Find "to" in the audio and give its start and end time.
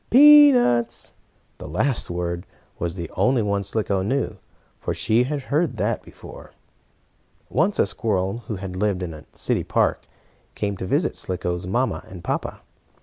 10.77-10.87